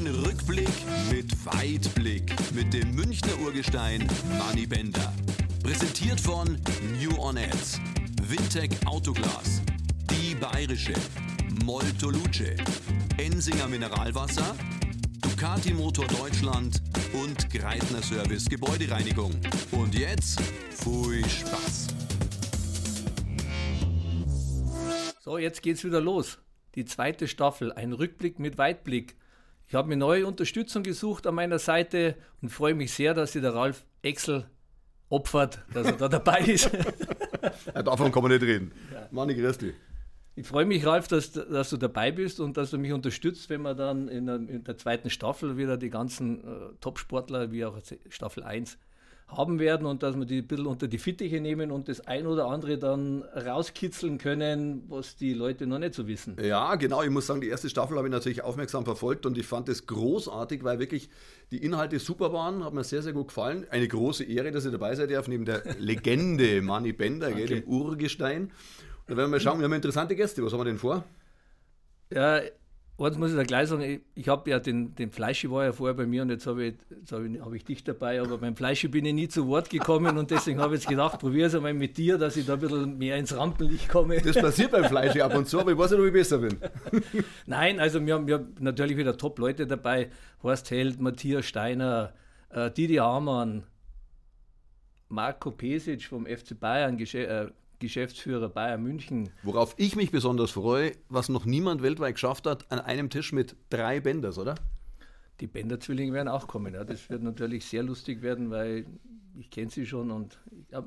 Ein 0.00 0.06
Rückblick 0.06 0.70
mit 1.10 1.44
Weitblick 1.44 2.34
mit 2.54 2.72
dem 2.72 2.94
Münchner 2.94 3.38
Urgestein 3.44 4.08
Manny 4.38 4.66
Bender. 4.66 5.12
Präsentiert 5.62 6.18
von 6.18 6.58
New 6.98 7.18
On 7.18 7.36
Ads, 7.36 7.78
Wintec 8.22 8.70
Autoglas, 8.86 9.60
Die 10.10 10.34
Bayerische, 10.34 10.94
Molto 11.66 12.08
Luce, 12.08 12.56
Ensinger 13.18 13.68
Mineralwasser, 13.68 14.56
Ducati 15.20 15.74
Motor 15.74 16.06
Deutschland 16.06 16.80
und 17.12 17.50
Greitner 17.50 18.02
Service 18.02 18.48
Gebäudereinigung. 18.48 19.38
Und 19.70 19.94
jetzt, 19.94 20.40
viel 20.82 21.28
Spaß! 21.28 21.88
So, 25.20 25.36
jetzt 25.36 25.60
geht's 25.60 25.84
wieder 25.84 26.00
los. 26.00 26.38
Die 26.74 26.86
zweite 26.86 27.28
Staffel, 27.28 27.70
ein 27.74 27.92
Rückblick 27.92 28.38
mit 28.38 28.56
Weitblick. 28.56 29.19
Ich 29.70 29.76
habe 29.76 29.86
mir 29.86 29.96
neue 29.96 30.26
Unterstützung 30.26 30.82
gesucht 30.82 31.28
an 31.28 31.36
meiner 31.36 31.60
Seite 31.60 32.16
und 32.42 32.48
freue 32.48 32.74
mich 32.74 32.92
sehr, 32.92 33.14
dass 33.14 33.34
sich 33.34 33.40
der 33.40 33.54
Ralf 33.54 33.84
Exel 34.02 34.50
opfert, 35.08 35.64
dass 35.72 35.86
er 35.86 35.92
da 35.92 36.08
dabei 36.08 36.40
ist. 36.40 36.68
Davon 37.84 38.10
kann 38.10 38.20
man 38.24 38.32
nicht 38.32 38.42
reden. 38.42 38.72
Ja. 38.92 39.06
Manni, 39.12 39.36
grüß 39.36 39.58
dich. 39.58 39.74
Ich 40.34 40.48
freue 40.48 40.64
mich, 40.64 40.84
Ralf, 40.84 41.06
dass, 41.06 41.30
dass, 41.30 41.70
du 41.70 41.76
dabei 41.76 42.10
bist 42.10 42.40
und 42.40 42.56
dass 42.56 42.70
du 42.70 42.78
mich 42.78 42.92
unterstützt, 42.92 43.48
wenn 43.48 43.62
wir 43.62 43.74
dann 43.76 44.08
in 44.08 44.26
der, 44.26 44.36
in 44.36 44.64
der 44.64 44.76
zweiten 44.76 45.08
Staffel 45.08 45.56
wieder 45.56 45.76
die 45.76 45.90
ganzen 45.90 46.42
äh, 46.42 46.72
Top-Sportler, 46.80 47.52
wie 47.52 47.64
auch 47.64 47.78
Staffel 48.08 48.42
1, 48.42 48.76
haben 49.30 49.58
werden 49.58 49.86
und 49.86 50.02
dass 50.02 50.16
wir 50.16 50.24
die 50.24 50.38
ein 50.38 50.46
bisschen 50.46 50.66
unter 50.66 50.88
die 50.88 50.98
Fittiche 50.98 51.40
nehmen 51.40 51.70
und 51.70 51.88
das 51.88 52.00
ein 52.06 52.26
oder 52.26 52.46
andere 52.46 52.78
dann 52.78 53.22
rauskitzeln 53.22 54.18
können, 54.18 54.84
was 54.88 55.16
die 55.16 55.34
Leute 55.34 55.66
noch 55.66 55.78
nicht 55.78 55.94
so 55.94 56.06
wissen. 56.08 56.36
Ja, 56.42 56.74
genau. 56.74 57.02
Ich 57.02 57.10
muss 57.10 57.26
sagen, 57.26 57.40
die 57.40 57.48
erste 57.48 57.68
Staffel 57.68 57.96
habe 57.96 58.08
ich 58.08 58.12
natürlich 58.12 58.42
aufmerksam 58.42 58.84
verfolgt 58.84 59.26
und 59.26 59.38
ich 59.38 59.46
fand 59.46 59.68
es 59.68 59.86
großartig, 59.86 60.64
weil 60.64 60.78
wirklich 60.78 61.10
die 61.50 61.58
Inhalte 61.58 61.98
super 61.98 62.32
waren, 62.32 62.64
hat 62.64 62.74
mir 62.74 62.84
sehr, 62.84 63.02
sehr 63.02 63.12
gut 63.12 63.28
gefallen. 63.28 63.66
Eine 63.70 63.88
große 63.88 64.24
Ehre, 64.24 64.50
dass 64.50 64.64
ihr 64.64 64.70
dabei 64.72 64.94
seid, 64.94 65.10
darf, 65.10 65.28
neben 65.28 65.44
der 65.44 65.62
Legende 65.78 66.62
Manny 66.62 66.92
Bender, 66.92 67.32
gell, 67.32 67.46
dem 67.46 67.64
Urgestein. 67.64 68.44
Und 68.44 68.50
dann 69.06 69.16
werden 69.16 69.30
wir 69.30 69.36
mal 69.36 69.40
schauen, 69.40 69.58
wir 69.58 69.64
haben 69.64 69.72
interessante 69.72 70.16
Gäste. 70.16 70.44
Was 70.44 70.52
haben 70.52 70.60
wir 70.60 70.64
denn 70.64 70.78
vor? 70.78 71.04
Ja, 72.12 72.40
Eins 73.00 73.16
muss 73.16 73.30
ich 73.30 73.36
da 73.36 73.44
gleich 73.44 73.68
sagen, 73.68 73.82
ich, 73.82 74.00
ich 74.14 74.28
habe 74.28 74.50
ja 74.50 74.58
den, 74.58 74.94
den 74.94 75.10
Fleischi 75.10 75.50
war 75.50 75.64
ja 75.64 75.72
vorher 75.72 75.94
bei 75.94 76.06
mir 76.06 76.20
und 76.22 76.30
jetzt 76.30 76.46
habe 76.46 76.64
ich, 76.64 76.74
hab 77.10 77.24
ich, 77.24 77.40
hab 77.40 77.52
ich 77.54 77.64
dich 77.64 77.82
dabei, 77.82 78.20
aber 78.20 78.36
beim 78.36 78.54
Fleischi 78.54 78.88
bin 78.88 79.06
ich 79.06 79.14
nie 79.14 79.28
zu 79.28 79.46
Wort 79.48 79.70
gekommen 79.70 80.18
und 80.18 80.30
deswegen 80.30 80.60
habe 80.60 80.74
ich 80.74 80.82
jetzt 80.82 80.90
gedacht, 80.90 81.18
probiere 81.18 81.48
es 81.48 81.54
einmal 81.54 81.72
mit 81.72 81.96
dir, 81.96 82.18
dass 82.18 82.36
ich 82.36 82.44
da 82.44 82.54
ein 82.54 82.60
bisschen 82.60 82.98
mehr 82.98 83.16
ins 83.16 83.34
Rampenlicht 83.34 83.88
komme. 83.88 84.20
Das 84.20 84.36
passiert 84.36 84.72
beim 84.72 84.84
Fleischi 84.84 85.22
ab 85.22 85.34
und 85.34 85.48
zu, 85.48 85.58
aber 85.60 85.72
ich 85.72 85.78
weiß 85.78 85.92
nicht, 85.92 86.00
ob 86.00 86.06
ich 86.06 86.12
besser 86.12 86.38
bin. 86.38 86.58
Nein, 87.46 87.80
also 87.80 88.04
wir 88.04 88.14
haben, 88.14 88.26
wir 88.26 88.34
haben 88.34 88.54
natürlich 88.60 88.96
wieder 88.98 89.16
Top-Leute 89.16 89.66
dabei, 89.66 90.10
Horst 90.42 90.70
Held, 90.70 91.00
Matthias 91.00 91.46
Steiner, 91.46 92.12
äh, 92.50 92.70
Didi 92.70 92.96
Hamann, 92.96 93.64
Marco 95.08 95.50
Pesic 95.50 96.04
vom 96.04 96.26
FC 96.26 96.58
Bayern, 96.58 96.98
äh, 96.98 97.46
Geschäftsführer 97.80 98.48
Bayern 98.48 98.82
München. 98.82 99.30
Worauf 99.42 99.74
ich 99.76 99.96
mich 99.96 100.12
besonders 100.12 100.52
freue, 100.52 100.92
was 101.08 101.28
noch 101.28 101.44
niemand 101.44 101.82
weltweit 101.82 102.14
geschafft 102.14 102.46
hat, 102.46 102.70
an 102.70 102.78
einem 102.78 103.10
Tisch 103.10 103.32
mit 103.32 103.56
drei 103.70 104.00
Bänders, 104.00 104.38
oder? 104.38 104.54
Die 105.40 105.46
Bänder-Zwillinge 105.46 106.12
werden 106.12 106.28
auch 106.28 106.46
kommen. 106.46 106.74
Ja. 106.74 106.84
Das 106.84 107.08
wird 107.10 107.22
natürlich 107.22 107.64
sehr 107.64 107.82
lustig 107.82 108.22
werden, 108.22 108.50
weil 108.50 108.86
ich 109.38 109.50
kenne 109.50 109.70
sie 109.70 109.86
schon 109.86 110.10
und 110.10 110.38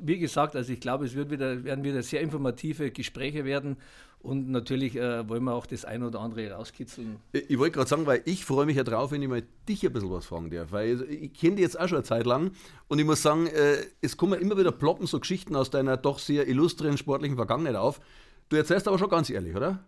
wie 0.00 0.18
gesagt, 0.18 0.56
also 0.56 0.72
ich 0.72 0.80
glaube, 0.80 1.04
es 1.04 1.14
wird 1.14 1.30
wieder, 1.30 1.64
werden 1.64 1.84
wieder 1.84 2.02
sehr 2.02 2.20
informative 2.20 2.90
Gespräche 2.90 3.44
werden 3.44 3.76
und 4.20 4.50
natürlich 4.50 4.96
äh, 4.96 5.28
wollen 5.28 5.44
wir 5.44 5.54
auch 5.54 5.66
das 5.66 5.84
ein 5.84 6.02
oder 6.02 6.20
andere 6.20 6.50
rauskitzeln. 6.50 7.16
Ich 7.32 7.58
wollte 7.58 7.72
gerade 7.76 7.88
sagen, 7.88 8.06
weil 8.06 8.22
ich 8.24 8.44
freue 8.44 8.66
mich 8.66 8.76
ja 8.76 8.84
drauf, 8.84 9.10
wenn 9.10 9.22
ich 9.22 9.28
mal 9.28 9.42
dich 9.68 9.84
ein 9.84 9.92
bisschen 9.92 10.10
was 10.10 10.26
fragen 10.26 10.50
darf, 10.50 10.72
weil 10.72 11.02
ich 11.10 11.34
kenne 11.34 11.56
dich 11.56 11.62
jetzt 11.62 11.78
auch 11.78 11.88
schon 11.88 11.98
eine 11.98 12.04
Zeit 12.04 12.26
lang 12.26 12.52
und 12.88 12.98
ich 12.98 13.04
muss 13.04 13.22
sagen, 13.22 13.46
äh, 13.46 13.76
es 14.00 14.16
kommen 14.16 14.40
immer 14.40 14.56
wieder 14.56 14.72
ploppen 14.72 15.06
so 15.06 15.18
Geschichten 15.20 15.56
aus 15.56 15.70
deiner 15.70 15.96
doch 15.96 16.18
sehr 16.18 16.46
illustren 16.48 16.98
sportlichen 16.98 17.36
Vergangenheit 17.36 17.76
auf. 17.76 18.00
Du 18.48 18.56
erzählst 18.56 18.86
aber 18.86 18.98
schon 18.98 19.10
ganz 19.10 19.28
ehrlich, 19.30 19.56
oder? 19.56 19.84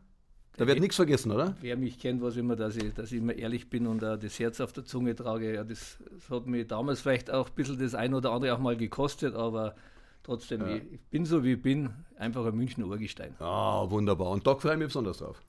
Da 0.59 0.67
wird 0.67 0.81
nichts 0.81 0.97
vergessen, 0.97 1.31
oder? 1.31 1.55
Wer 1.61 1.77
mich 1.77 2.01
kennt, 2.01 2.21
weiß 2.21 2.37
immer, 2.37 2.57
dass 2.57 2.77
ich, 2.77 2.93
dass 2.93 3.13
ich 3.13 3.19
immer 3.19 3.35
ehrlich 3.35 3.71
bin 3.71 3.87
und 3.87 4.03
uh, 4.03 4.17
das 4.17 4.39
Herz 4.41 4.61
auf 4.61 4.73
der 4.73 4.85
Zunge 4.85 5.15
trage. 5.15 5.55
Ja, 5.55 5.63
das, 5.63 5.99
das, 6.11 6.29
hat 6.31 6.47
mir 6.47 6.67
damals 6.67 7.01
vielleicht 7.01 7.31
auch 7.31 7.49
ein 7.49 7.55
bisschen 7.55 7.79
das 7.79 7.95
ein 7.95 8.13
oder 8.13 8.33
andere 8.33 8.55
auch 8.55 8.59
mal 8.59 8.77
gekostet, 8.77 9.37
aber 9.37 9.77
trotzdem, 10.25 10.63
ja. 10.63 10.77
ich, 10.77 10.93
ich, 10.93 11.01
bin 11.11 11.25
so 11.25 11.45
wie 11.45 11.53
ich 11.53 11.63
bin, 11.63 11.91
einfach 12.19 12.45
ein 12.45 12.57
Münchner 12.57 12.87
Urgestein. 12.87 13.37
Ah, 13.39 13.89
wunderbar. 13.89 14.31
Und 14.31 14.47
da 14.47 14.57
freue 14.57 14.73
ich 14.73 14.79
mich 14.79 14.89
besonders 14.89 15.19
drauf. 15.19 15.41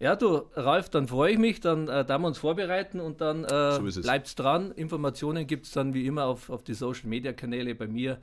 Ja, 0.00 0.16
du, 0.16 0.42
Ralf, 0.54 0.90
dann 0.90 1.06
freue 1.06 1.32
ich 1.32 1.38
mich, 1.38 1.60
dann 1.60 1.86
äh, 1.86 2.04
da 2.04 2.18
wir 2.18 2.26
uns 2.26 2.38
vorbereiten 2.38 2.98
und 2.98 3.20
dann 3.20 3.44
äh, 3.44 3.90
so 3.90 4.00
bleibt's 4.02 4.34
dran. 4.34 4.72
Informationen 4.72 5.46
gibt 5.46 5.66
es 5.66 5.72
dann 5.72 5.94
wie 5.94 6.06
immer 6.06 6.24
auf, 6.24 6.50
auf 6.50 6.64
die 6.64 6.74
Social 6.74 7.08
Media 7.08 7.32
Kanäle 7.32 7.76
bei 7.76 7.86
mir 7.86 8.18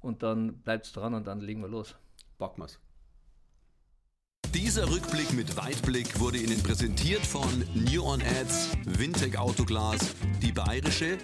und 0.00 0.22
dann 0.22 0.54
bleibt's 0.54 0.92
dran 0.92 1.12
und 1.12 1.26
dann 1.26 1.40
legen 1.40 1.60
wir 1.60 1.68
los. 1.68 1.94
Packen 2.38 2.62
wir's. 2.62 2.80
Dieser 4.66 4.90
Rückblick 4.90 5.32
mit 5.32 5.56
Weitblick 5.56 6.18
wurde 6.18 6.38
Ihnen 6.38 6.60
präsentiert 6.60 7.24
von 7.24 7.46
New 7.72 8.02
On 8.02 8.20
Ads, 8.20 8.70
Wintec 8.98 9.38
Autoglas, 9.38 9.98
Die 10.42 10.50
Bayerische, 10.50 11.18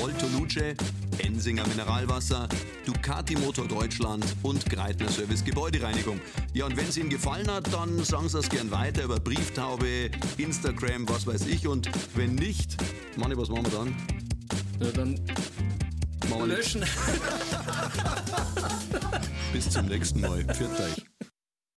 Molto 0.00 0.26
Luce, 0.28 0.74
Ensinger 1.18 1.68
Mineralwasser, 1.68 2.48
Ducati 2.86 3.36
Motor 3.36 3.68
Deutschland 3.68 4.24
und 4.42 4.64
Greitner 4.70 5.10
Service 5.10 5.44
Gebäudereinigung. 5.44 6.18
Ja, 6.54 6.64
und 6.64 6.78
wenn 6.78 6.88
es 6.88 6.96
Ihnen 6.96 7.10
gefallen 7.10 7.50
hat, 7.50 7.70
dann 7.74 8.02
sagen 8.04 8.30
Sie 8.30 8.38
es 8.38 8.48
gern 8.48 8.70
weiter 8.70 9.04
über 9.04 9.20
Brieftaube, 9.20 10.10
Instagram, 10.38 11.06
was 11.10 11.26
weiß 11.26 11.44
ich. 11.44 11.68
Und 11.68 11.90
wenn 12.14 12.36
nicht, 12.36 12.78
Manni, 13.16 13.36
was 13.36 13.50
machen 13.50 13.66
wir 13.66 13.78
dann? 13.78 13.94
Ja, 14.80 14.90
dann 14.92 15.20
machen 16.30 16.48
wir 16.48 16.56
löschen. 16.56 16.80
Bis 19.52 19.68
zum 19.68 19.84
nächsten 19.84 20.22
Mal. 20.22 20.42
Pfiat 20.42 20.80
euch. 20.80 21.17